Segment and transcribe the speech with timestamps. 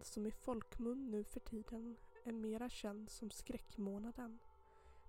[0.00, 4.38] Månad som i folkmun nu för tiden är mera känd som skräckmånaden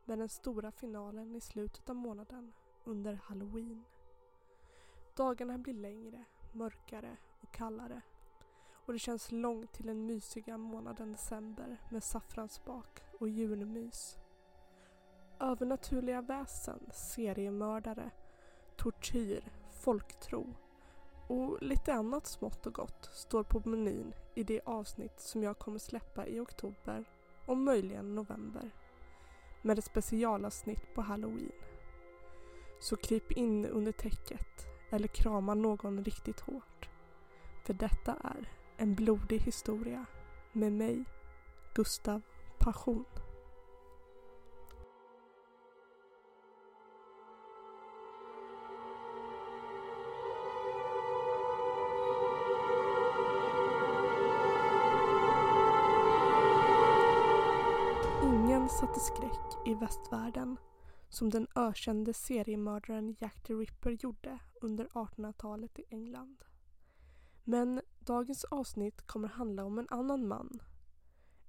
[0.06, 2.54] med den stora finalen i slutet av månaden
[2.84, 3.84] under halloween.
[5.16, 8.02] Dagarna blir längre, mörkare och kallare
[8.86, 14.18] och det känns långt till den mysiga månaden december med saffransbak och julmys.
[15.40, 18.12] Övernaturliga väsen, seriemördare,
[18.76, 20.56] tortyr, folktro
[21.32, 25.80] och lite annat smått och gott står på menyn i det avsnitt som jag kommer
[25.80, 27.06] släppa i oktober
[27.46, 28.72] och möjligen november.
[29.62, 31.52] Med ett specialavsnitt på halloween.
[32.80, 36.90] Så kryp in under täcket eller krama någon riktigt hårt.
[37.64, 40.06] För detta är en blodig historia
[40.52, 41.04] med mig,
[41.74, 42.22] Gustav
[42.60, 43.06] Passion.
[58.82, 60.58] Satte skräck i västvärlden
[61.10, 66.44] som den ökände seriemördaren Jack the Ripper gjorde under 1800-talet i England.
[67.44, 70.62] Men dagens avsnitt kommer handla om en annan man.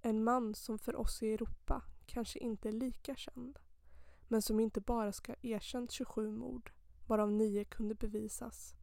[0.03, 3.59] En man som för oss i Europa kanske inte är lika känd.
[4.29, 6.73] Men som inte bara ska ha erkänt 27 mord,
[7.07, 8.75] varav nio kunde bevisas.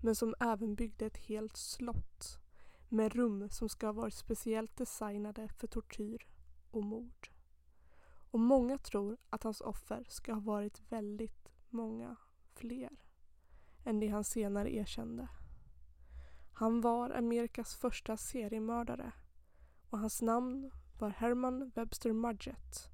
[0.00, 2.38] Men som även byggde ett helt slott
[2.88, 6.26] med rum som ska ha varit speciellt designade för tortyr
[6.70, 7.32] och mord.
[8.32, 12.16] Och många tror att hans offer ska ha varit väldigt många
[12.54, 12.90] fler
[13.84, 15.28] än det han senare erkände.
[16.52, 19.12] Han var Amerikas första seriemördare
[19.90, 22.90] och hans namn var Herman Webster Mudgett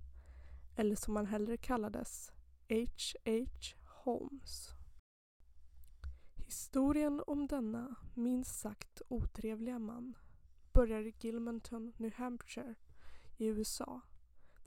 [0.76, 2.32] eller som han hellre kallades
[2.68, 3.46] H.H.
[3.84, 4.70] Holmes.
[6.36, 10.14] Historien om denna minst sagt otrevliga man
[10.72, 12.74] börjar i Gilmanton, New Hampshire
[13.36, 14.00] i USA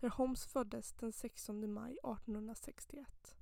[0.01, 3.37] där Holmes föddes den 16 maj 1861.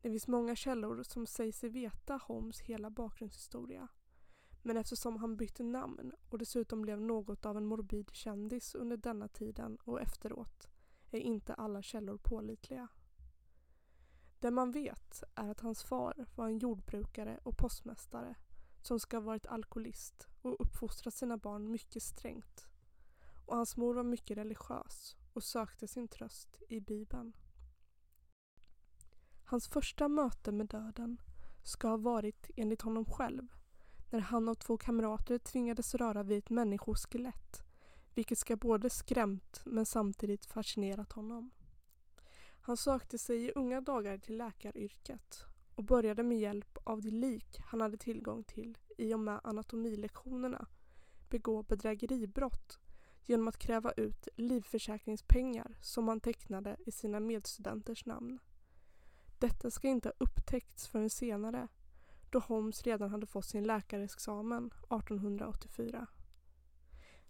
[0.00, 3.88] Det finns många källor som säger sig veta Holmes hela bakgrundshistoria
[4.62, 9.28] men eftersom han bytte namn och dessutom blev något av en morbid kändis under denna
[9.28, 10.68] tiden och efteråt
[11.10, 12.88] är inte alla källor pålitliga.
[14.38, 18.34] Det man vet är att hans far var en jordbrukare och postmästare
[18.82, 22.66] som ska ha varit alkoholist och uppfostrat sina barn mycket strängt.
[23.46, 27.36] Och hans mor var mycket religiös och sökte sin tröst i Bibeln.
[29.44, 31.20] Hans första möte med döden
[31.62, 33.46] ska ha varit, enligt honom själv,
[34.10, 37.66] när han och två kamrater tvingades röra vid ett människoskelett
[38.16, 41.50] vilket ska både skrämt men samtidigt fascinerat honom.
[42.60, 47.60] Han sökte sig i unga dagar till läkaryrket och började med hjälp av de lik
[47.66, 50.66] han hade tillgång till i och med anatomilektionerna
[51.28, 52.78] begå bedrägeribrott
[53.26, 58.38] genom att kräva ut livförsäkringspengar som han tecknade i sina medstudenters namn.
[59.38, 61.68] Detta ska inte ha upptäckts förrän senare
[62.30, 66.06] då Holmes redan hade fått sin läkarexamen 1884.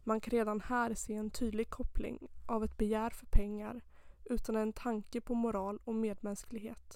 [0.04, 3.84] Man kan redan här se en tydlig koppling av ett begär för pengar
[4.24, 6.94] utan en tanke på moral och medmänsklighet.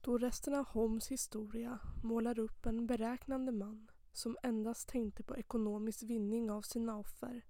[0.00, 6.02] Då resten av Holmes historia målar upp en beräknande man som endast tänkte på ekonomisk
[6.02, 7.42] vinning av sina offer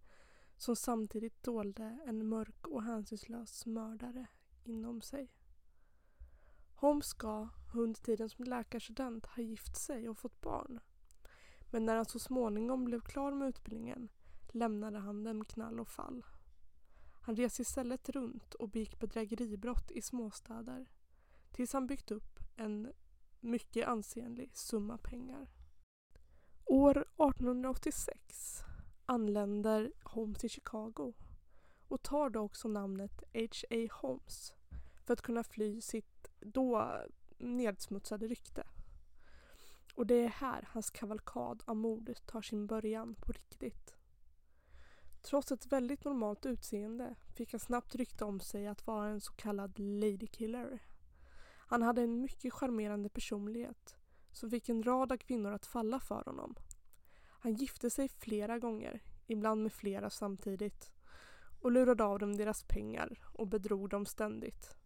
[0.62, 4.26] som samtidigt dolde en mörk och hänsynslös mördare
[4.64, 5.32] inom sig.
[6.74, 10.80] Holmes ska under tiden som läkarstudent ha gift sig och fått barn.
[11.70, 14.08] Men när han så småningom blev klar med utbildningen
[14.52, 16.24] lämnade han dem knall och fall.
[17.20, 20.90] Han reste istället runt och begick bedrägeribrott i småstäder
[21.50, 22.92] tills han byggt upp en
[23.40, 25.50] mycket ansenlig summa pengar.
[26.64, 28.64] År 1886
[29.06, 31.12] anländer Holmes till Chicago
[31.88, 33.88] och tar då också namnet H.A.
[33.92, 34.54] Holmes
[35.04, 36.98] för att kunna fly sitt då
[37.38, 38.66] nedsmutsade rykte.
[39.94, 43.94] Och det är här hans kavalkad av mord tar sin början på riktigt.
[45.22, 49.32] Trots ett väldigt normalt utseende fick han snabbt rykte om sig att vara en så
[49.32, 50.82] kallad ladykiller.
[51.66, 53.96] Han hade en mycket charmerande personlighet
[54.32, 56.54] som fick en rad av kvinnor att falla för honom.
[57.42, 60.92] Han gifte sig flera gånger, ibland med flera samtidigt
[61.60, 64.76] och lurade av dem deras pengar och bedrog dem ständigt.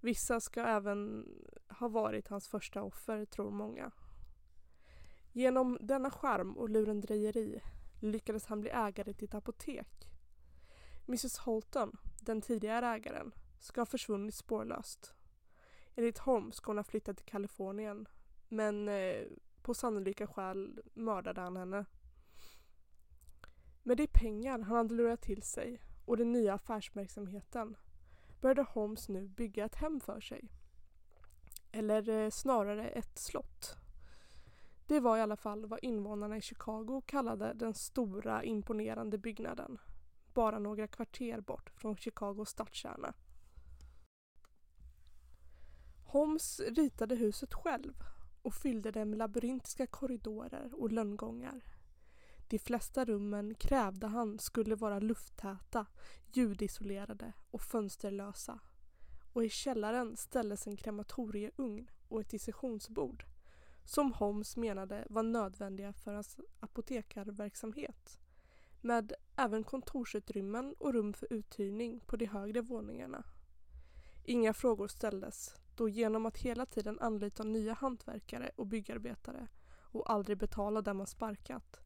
[0.00, 1.28] Vissa ska även
[1.68, 3.90] ha varit hans första offer, tror många.
[5.32, 7.60] Genom denna charm och lurendrejeri
[8.00, 10.08] lyckades han bli ägare till ett apotek.
[11.06, 15.14] Mrs Holton, den tidigare ägaren, ska ha försvunnit spårlöst.
[15.94, 18.08] Enligt Holmes ska hon ha flyttat till Kalifornien
[18.48, 19.26] men eh,
[19.66, 21.84] på sannolika skäl mördade han henne.
[23.82, 27.76] Med de pengar han hade lurat till sig och den nya affärsverksamheten
[28.40, 30.48] började Holmes nu bygga ett hem för sig.
[31.72, 33.76] Eller eh, snarare ett slott.
[34.86, 39.78] Det var i alla fall vad invånarna i Chicago kallade den stora imponerande byggnaden.
[40.34, 43.14] Bara några kvarter bort från Chicagos stadskärna.
[46.04, 47.94] Holmes ritade huset själv
[48.46, 51.64] och fyllde det med labyrintiska korridorer och lönngångar.
[52.48, 55.86] De flesta rummen krävde han skulle vara lufttäta,
[56.32, 58.58] ljudisolerade och fönsterlösa.
[59.32, 63.24] Och i källaren ställdes en krematorieugn och ett dissektionsbord
[63.84, 68.18] som Holmes menade var nödvändiga för hans apotekarverksamhet
[68.80, 73.24] med även kontorsutrymmen och rum för uthyrning på de högre våningarna.
[74.24, 80.38] Inga frågor ställdes då genom att hela tiden anlita nya hantverkare och byggarbetare och aldrig
[80.38, 81.80] betala där man sparkat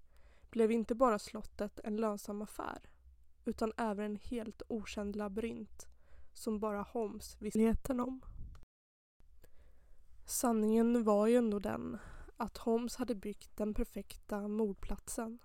[0.51, 2.91] blev inte bara slottet en lönsam affär
[3.45, 5.87] utan även en helt okänd labyrint
[6.33, 8.21] som bara Holmes visste om.
[10.27, 11.99] Sanningen var ju ändå den
[12.37, 15.39] att Holmes hade byggt den perfekta mordplatsen.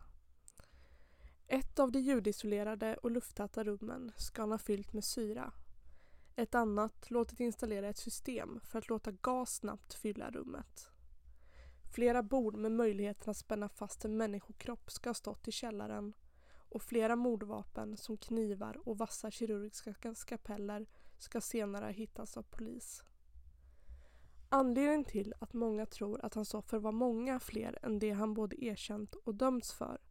[1.47, 5.53] Ett av de ljudisolerade och lufttäta rummen ska han ha fyllt med syra.
[6.37, 10.89] Ett annat låtit installera ett system för att låta gas snabbt fylla rummet.
[11.93, 16.13] Flera bord med möjligheten att spänna fast en människokropp ska ha stått i källaren
[16.69, 20.85] och flera mordvapen som knivar och vassa kirurgiska skapeller
[21.17, 23.03] ska senare hittas av polis.
[24.49, 28.63] Anledningen till att många tror att hans offer var många fler än det han både
[28.65, 30.01] erkänt och dömts för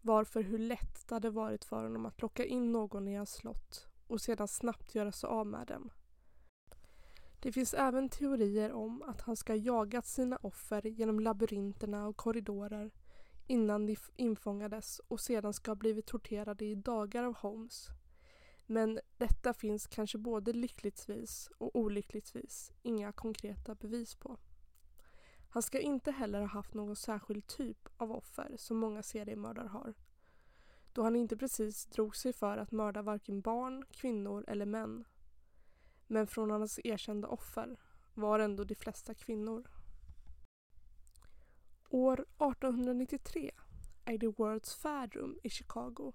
[0.00, 3.32] var för hur lätt det hade varit för honom att locka in någon i hans
[3.32, 5.90] slott och sedan snabbt göra sig av med dem.
[7.40, 12.16] Det finns även teorier om att han ska ha jagat sina offer genom labyrinterna och
[12.16, 12.90] korridorer
[13.46, 17.88] innan de infångades och sedan ska ha blivit torterade i dagar av Holmes.
[18.66, 24.38] Men detta finns kanske både lyckligtvis och olyckligtvis inga konkreta bevis på.
[25.48, 29.94] Han ska inte heller ha haft någon särskild typ av offer som många seriemördare har.
[30.94, 35.04] Då han inte precis drog sig för att mörda varken barn, kvinnor eller män.
[36.06, 37.76] Men från hans erkända offer
[38.14, 39.70] var ändå de flesta kvinnor.
[41.88, 43.50] År 1893
[44.04, 46.12] ägde World's Fair rum i Chicago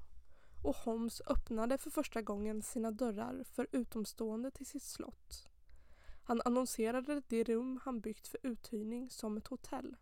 [0.64, 5.50] och Holmes öppnade för första gången sina dörrar för utomstående till sitt slott.
[6.24, 9.96] Han annonserade det rum han byggt för uthyrning som ett hotell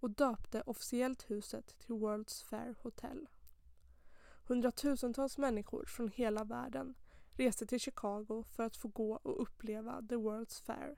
[0.00, 3.28] och döpte officiellt huset till World's Fair Hotel.
[4.46, 6.94] Hundratusentals människor från hela världen
[7.32, 10.96] reste till Chicago för att få gå och uppleva The World's Fair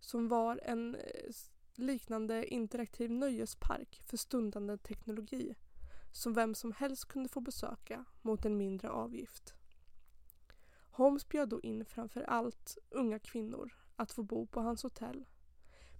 [0.00, 1.30] som var en eh,
[1.74, 5.54] liknande interaktiv nöjespark för stundande teknologi
[6.12, 9.54] som vem som helst kunde få besöka mot en mindre avgift.
[10.90, 15.24] Holmes bjöd då in framför allt unga kvinnor att få bo på hans hotell.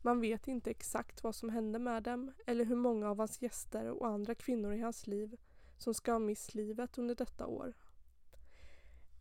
[0.03, 3.89] Man vet inte exakt vad som hände med dem eller hur många av hans gäster
[3.89, 5.37] och andra kvinnor i hans liv
[5.83, 7.75] som ska ha mist livet under detta år.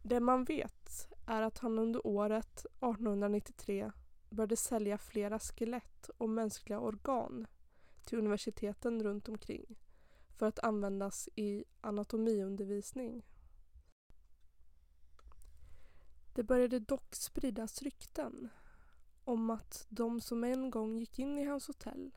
[0.04, 3.92] Det man vet är att han under året 1893
[4.30, 7.48] började sälja flera skelett och mänskliga organ
[8.04, 9.80] till universiteten runt omkring
[10.38, 13.26] för att användas i anatomiundervisning.
[16.34, 18.50] Det började dock spridas rykten
[19.24, 22.12] om att de som en gång gick in i hans hotell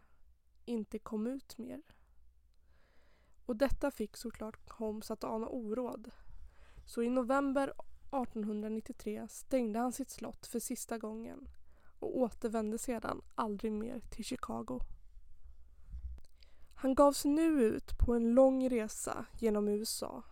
[0.64, 1.82] inte kom ut mer.
[3.46, 6.10] Och detta fick såklart Holmes att ana oråd.
[6.86, 7.72] Så i november
[8.22, 11.48] 1893 stängde han sitt slott för sista gången
[11.98, 14.80] och återvände sedan aldrig mer till Chicago.
[16.74, 20.22] Han gav sig nu ut på en lång resa genom USA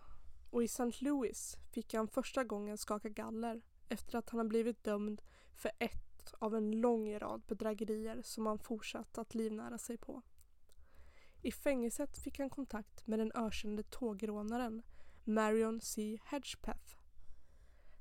[0.49, 0.91] och i St.
[0.99, 5.21] Louis fick han första gången skaka galler efter att han har blivit dömd
[5.55, 10.21] för ett av en lång rad bedrägerier som han fortsatt att livnära sig på.
[11.43, 14.81] I fängelset fick han kontakt med den ökände tågrånaren
[15.23, 16.19] Marion C.
[16.23, 16.95] Hedgepeth.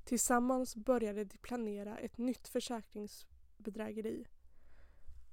[0.05, 4.27] Tillsammans började de planera ett nytt försäkringsbedrägeri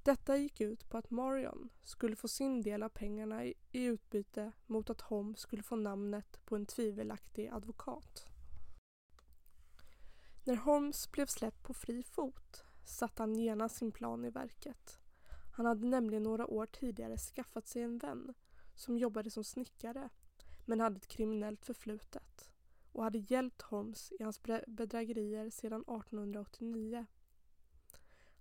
[0.03, 4.89] detta gick ut på att Marion skulle få sin del av pengarna i, utbyte mot
[4.89, 8.27] att Holmes skulle få namnet på en tvivelaktig advokat.
[10.43, 14.99] När Holmes blev släppt på fri fot satte han genast sin plan i verket.
[15.59, 18.33] Han hade nämligen några år tidigare skaffat sig en vän
[18.75, 20.09] som jobbade som snickare
[20.65, 22.51] men hade ett kriminellt förflutet
[22.91, 27.05] och hade hjälpt Holmes i hans bedrägerier sedan 1889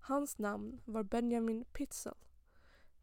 [0.01, 2.15] Hans namn var Benjamin Pitzel.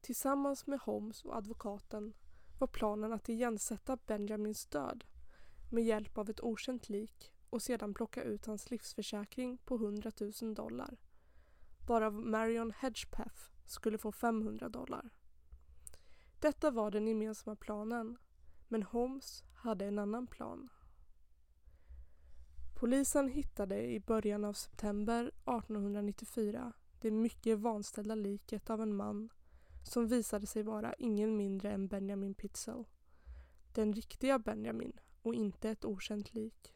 [0.02, 2.14] Tillsammans med Holmes och advokaten
[2.60, 5.04] var planen att igensätta Benjamins död
[5.72, 10.54] med hjälp av ett okänt lik och sedan plocka ut hans livsförsäkring på 100 000
[10.54, 10.98] dollar
[11.88, 15.10] varav Marion Hedgepeth skulle få 500 dollar.
[16.40, 18.18] Detta var den gemensamma planen
[18.68, 20.70] men Holmes hade en annan plan.
[22.76, 29.30] Polisen hittade i början av september 1894 det mycket vanställda liket av en man
[29.84, 32.86] som visade sig vara ingen mindre än Benjamin Pitzel.
[33.74, 36.76] Den riktiga Benjamin och inte ett okänt lik.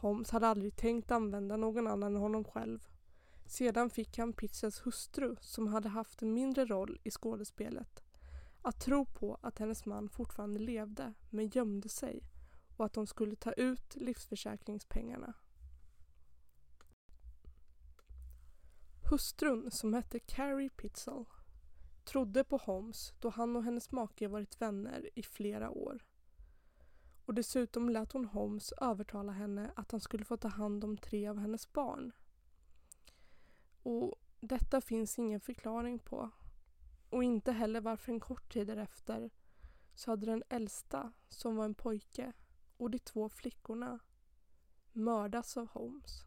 [0.00, 2.88] Holmes hade aldrig tänkt använda någon annan än honom själv.
[3.50, 8.02] Sedan fick han Pitzels hustru, som hade haft en mindre roll i skådespelet,
[8.62, 12.22] att tro på att hennes man fortfarande levde men gömde sig
[12.76, 15.34] och att de skulle ta ut livsförsäkringspengarna.
[19.10, 21.24] Hustrun, som hette Carrie Pitzel,
[22.04, 26.04] trodde på Holmes då han och hennes make varit vänner i flera år.
[27.24, 31.28] Och dessutom lät hon Holmes övertala henne att han skulle få ta hand om tre
[31.28, 32.12] av hennes barn.
[33.82, 36.30] Och detta finns ingen förklaring på.
[37.10, 39.30] Och inte heller varför en kort tid därefter
[39.94, 42.32] så hade den äldsta, som var en pojke,
[42.76, 43.98] och de två flickorna
[44.92, 46.24] mördats av Holmes.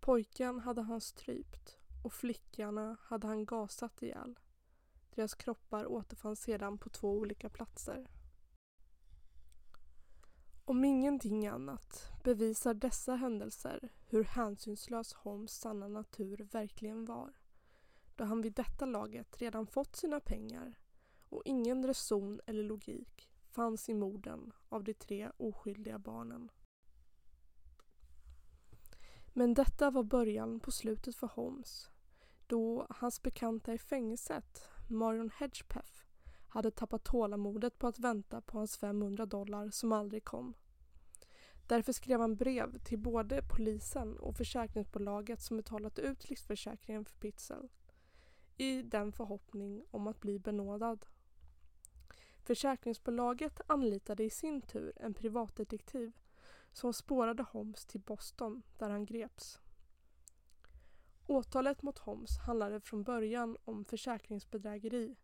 [0.00, 4.38] Pojken hade han strypt och flickorna hade han gasat ihjäl.
[5.14, 8.06] Deras kroppar återfanns sedan på två olika platser.
[10.68, 17.32] Om ingenting annat bevisar dessa händelser hur hänsynslös Holmes sanna natur verkligen var.
[18.16, 20.78] Då han vid detta laget redan fått sina pengar
[21.28, 26.50] och ingen reson eller logik fanns i morden av de tre oskyldiga barnen.
[29.32, 31.90] Men detta var början på slutet för Holmes
[32.46, 36.07] då hans bekanta i fängelset, Marion Hedgepeth,
[36.48, 40.54] hade tappat tålamodet på att vänta på hans 500 dollar som aldrig kom.
[41.66, 47.68] Därför skrev han brev till både polisen och försäkringsbolaget som betalat ut livsförsäkringen för Pitzel
[48.56, 51.06] i den förhoppning om att bli benådad.
[52.44, 56.12] Försäkringsbolaget anlitade i sin tur en privatdetektiv
[56.72, 59.60] som spårade Holmes till Boston där han greps.
[61.26, 65.16] Åtalet mot Holmes handlade från början om försäkringsbedrägeri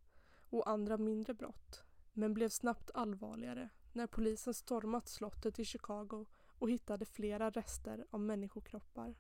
[0.51, 6.27] och andra mindre brott men blev snabbt allvarligare när polisen stormat slottet i Chicago
[6.59, 9.15] och hittade flera rester av människokroppar.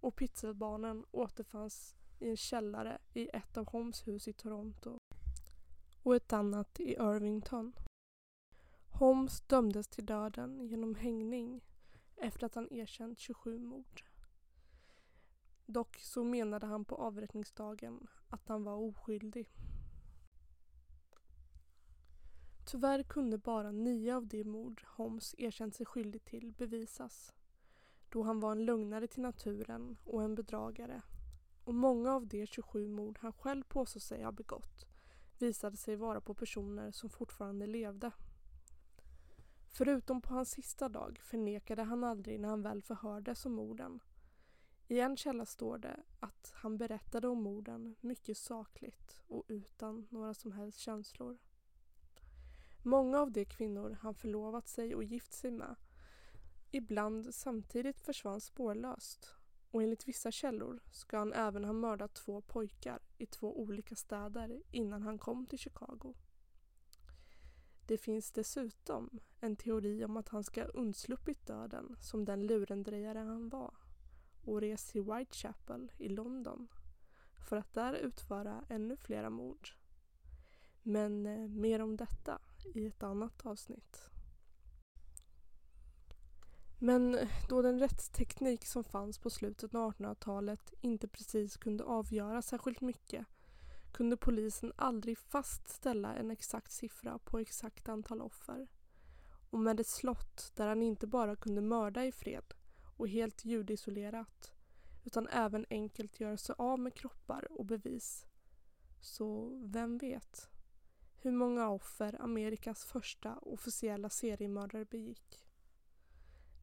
[0.00, 4.98] Och pizzabarnen återfanns i en källare i ett av Holmes hus i Toronto
[6.02, 7.72] och ett annat i Irvington.
[8.88, 11.64] Holmes dömdes till döden genom hängning
[12.16, 14.04] efter att han erkänt 27 mord.
[15.66, 19.50] Dock så menade han på avrättningsdagen att han var oskyldig.
[22.70, 27.34] Tyvärr kunde bara nio av de mord Holmes erkänt sig skyldig till bevisas
[28.08, 31.02] då han var en lögnare till naturen och en bedragare
[31.64, 34.86] och många av de 27 mord han själv påstod sig ha begått
[35.38, 38.10] visade sig vara på personer som fortfarande levde.
[39.66, 44.00] Förutom på hans sista dag förnekade han aldrig när han väl förhördes om morden.
[44.88, 50.34] I en källa står det att han berättade om morden mycket sakligt och utan några
[50.34, 51.38] som helst känslor.
[52.88, 55.76] Många av de kvinnor han förlovat sig och gift sig med
[56.70, 59.34] ibland samtidigt försvann spårlöst
[59.70, 64.62] och enligt vissa källor ska han även ha mördat två pojkar i två olika städer
[64.70, 66.14] innan han kom till Chicago.
[67.86, 73.18] Det finns dessutom en teori om att han ska ha undsluppit döden som den lurendrejare
[73.18, 73.74] han var
[74.44, 76.68] och rest till Whitechapel i London
[77.48, 79.68] för att där utföra ännu flera mord.
[80.82, 82.38] Men eh, mer om detta
[82.74, 84.10] i ett annat avsnitt.
[86.78, 92.80] Men då den rättsteknik som fanns på slutet av 1800-talet inte precis kunde avgöra särskilt
[92.80, 93.26] mycket
[93.92, 98.68] kunde polisen aldrig fastställa en exakt siffra på exakt antal offer.
[99.50, 102.54] Och med ett slott där han inte bara kunde mörda i fred
[102.96, 104.52] och helt ljudisolerat
[105.04, 108.26] utan även enkelt göra sig av med kroppar och bevis.
[109.00, 110.48] Så vem vet
[111.20, 115.44] hur många offer Amerikas första officiella seriemördare begick?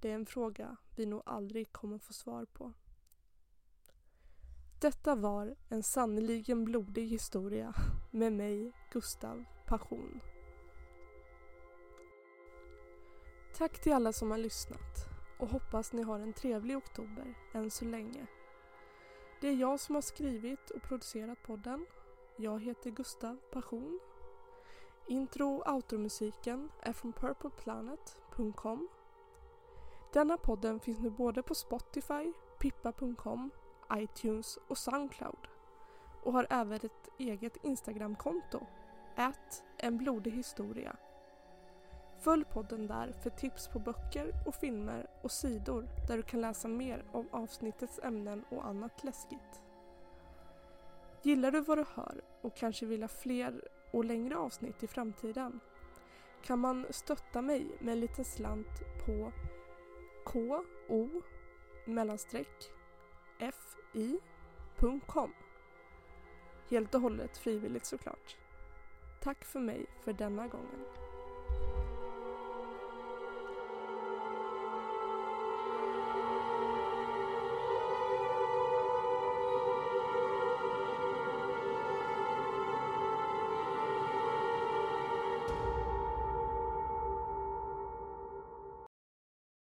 [0.02, 2.74] Det är en fråga vi nog aldrig kommer få svar på.
[4.82, 7.74] Detta var en sannoliken blodig historia
[8.12, 10.20] med mig, Gustav Passion.
[13.58, 15.10] Tack till alla som har lyssnat
[15.40, 18.28] och hoppas ni har en trevlig oktober än så länge.
[19.42, 21.86] Det är jag som har skrivit och producerat podden
[22.38, 24.00] Jag heter Gustav Passion.
[25.08, 28.88] Intro och outromusiken är från purpleplanet.com.
[30.14, 33.50] Denna podden finns nu både på Spotify, pippa.com,
[33.94, 35.48] iTunes och Soundcloud
[36.24, 38.66] och har även ett eget Instagramkonto,
[39.16, 40.96] ät en blodig historia.
[42.20, 46.68] Följ podden där för tips på böcker och filmer och sidor där du kan läsa
[46.68, 49.62] mer om avsnittets ämnen och annat läskigt.
[51.22, 55.60] Gillar du vad du hör och kanske vill ha fler och längre avsnitt i framtiden
[56.42, 59.32] kan man stötta mig med en liten slant på
[60.24, 60.64] ko
[61.86, 62.72] mellanstreck
[63.94, 65.34] fi.com.
[66.70, 68.38] Helt och hållet frivilligt såklart.
[69.22, 70.86] Tack för mig för denna gången.